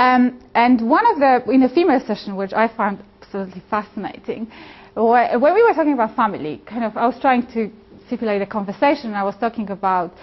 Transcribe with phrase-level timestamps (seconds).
[0.00, 4.50] Um, and one of the, in the female session, which I found absolutely fascinating,
[4.94, 7.70] when we were talking about family, kind of, I was trying to
[8.06, 10.14] stipulate a conversation, and I was talking about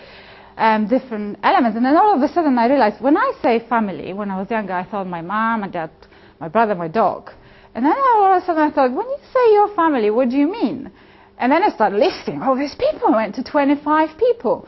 [0.57, 4.13] um, different elements, and then all of a sudden I realized when I say family,
[4.13, 5.91] when I was younger, I thought my mom, my dad,
[6.39, 7.29] my brother, my dog.
[7.75, 10.37] And then all of a sudden I thought, when you say your family, what do
[10.37, 10.91] you mean?
[11.37, 13.13] And then I started listing all these people.
[13.13, 14.67] I went to 25 people.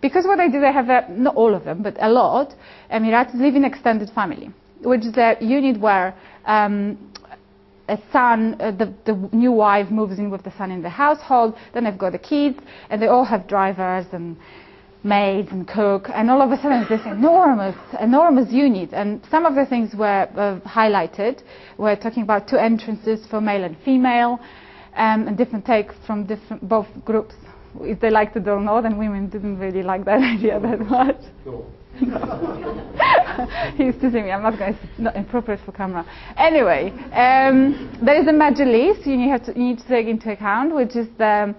[0.00, 2.54] Because what I do, they have, a, not all of them, but a lot,
[2.92, 4.50] Emiratis live in extended family,
[4.82, 6.14] which is a unit where
[6.46, 7.12] um,
[7.88, 11.56] a son, uh, the, the new wife moves in with the son in the household,
[11.74, 12.58] then they've got the kids,
[12.90, 14.36] and they all have drivers and
[15.02, 18.90] maids and cook, and all of a sudden it's this enormous, enormous unit.
[18.92, 21.42] And some of the things were uh, highlighted.
[21.76, 24.38] We're talking about two entrances for male and female,
[24.96, 27.34] um, and different takes from different, both groups.
[27.80, 31.20] If they liked it or not, and women didn't really like that idea that much.
[31.44, 31.66] No.
[33.76, 34.30] He's teasing me.
[34.30, 35.02] I'm not going to.
[35.02, 36.06] Not appropriate for camera.
[36.36, 40.94] Anyway, um, there is a majlis you to, you need to take into account, which
[40.96, 41.54] is the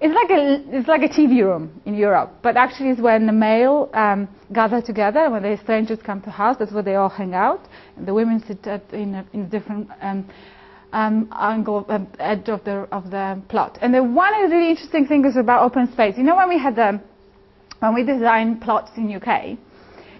[0.00, 3.32] it's like a it's like a TV room in Europe, but actually it's when the
[3.32, 5.30] male um, gather together.
[5.30, 7.66] When the strangers come to house, that's where they all hang out.
[7.96, 10.28] And the women sit at, in a, in different um,
[10.94, 13.78] um, angle, um, edge of the of the plot.
[13.82, 16.14] And the one really interesting thing is about open space.
[16.16, 17.00] You know, when we had the
[17.80, 19.58] when we design plots in UK,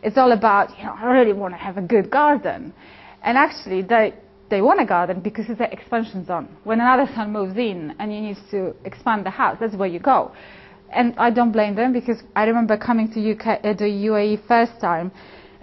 [0.03, 2.75] it's all about you know I really want to have a good garden,
[3.23, 4.15] and actually they
[4.51, 6.49] they want a garden because it's an expansion zone.
[6.65, 10.01] When another son moves in and you need to expand the house, that's where you
[10.01, 10.33] go.
[10.91, 14.81] And I don't blame them because I remember coming to UK, uh, the UAE first
[14.81, 15.13] time,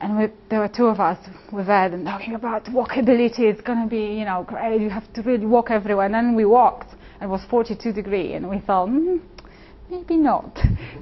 [0.02, 1.17] and we, there were two of us
[1.52, 3.41] with Ed and talking about walkability.
[3.41, 4.81] It's going to be, you know, great.
[4.81, 6.05] You have to really walk everywhere.
[6.08, 9.21] And then we walked, and it was 42 degree, and we thought, mm,
[9.91, 10.58] maybe not.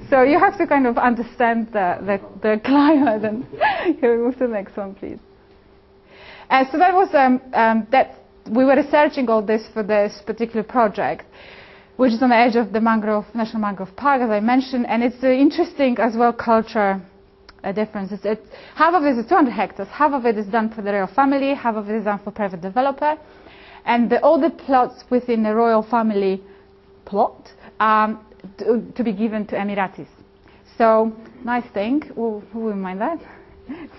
[0.09, 3.23] so you have to kind of understand the, the, the climate.
[3.23, 3.45] And
[3.99, 5.19] can we move to the next one, please?
[6.49, 8.15] Uh, so that was um, um, that
[8.49, 11.23] we were researching all this for this particular project,
[11.95, 15.03] which is on the edge of the mangrove national mangrove park, as I mentioned, and
[15.03, 17.01] it's uh, interesting as well culture
[17.63, 18.19] uh, differences.
[18.23, 21.07] It's, half of it is 200 hectares, half of it is done for the royal
[21.07, 23.17] family, half of it is done for private developer,
[23.85, 26.41] and the, all the plots within the royal family
[27.05, 28.23] plot um,
[28.57, 30.07] to, to, be given to Emiratis.
[30.77, 32.01] So nice thing.
[32.15, 33.19] Who, who will mind that?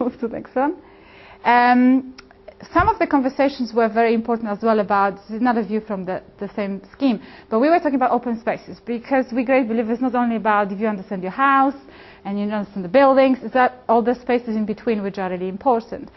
[0.01, 0.77] Move to the next one.
[1.45, 2.15] Um,
[2.73, 6.05] some of the conversations were very important as well about this is another view from
[6.05, 7.23] the, the same scheme.
[7.49, 10.79] But we were talking about open spaces because we great believers not only about if
[10.79, 11.75] you understand your house
[12.25, 15.49] and you understand the buildings, it's that all the spaces in between which are really
[15.49, 16.11] important.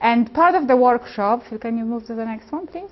[0.00, 2.90] And part of the workshop, can you move to the next one, please?